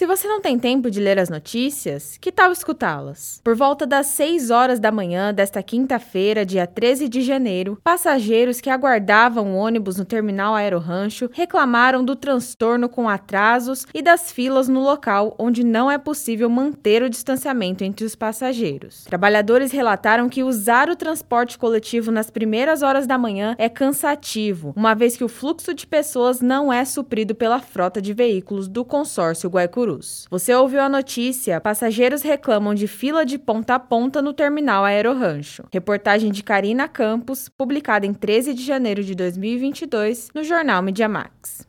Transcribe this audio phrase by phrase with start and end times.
[0.00, 3.38] Se você não tem tempo de ler as notícias, que tal escutá-las?
[3.44, 8.70] Por volta das 6 horas da manhã desta quinta-feira, dia 13 de janeiro, passageiros que
[8.70, 14.80] aguardavam o ônibus no terminal Aerorancho reclamaram do transtorno com atrasos e das filas no
[14.80, 19.04] local onde não é possível manter o distanciamento entre os passageiros.
[19.04, 24.94] Trabalhadores relataram que usar o transporte coletivo nas primeiras horas da manhã é cansativo, uma
[24.94, 29.50] vez que o fluxo de pessoas não é suprido pela frota de veículos do consórcio
[29.50, 29.89] Guaicuru.
[29.90, 30.26] Cruz.
[30.30, 31.60] Você ouviu a notícia?
[31.60, 35.64] Passageiros reclamam de fila de ponta a ponta no terminal Aerorancho.
[35.72, 41.68] Reportagem de Karina Campos, publicada em 13 de janeiro de 2022 no jornal Mediamax.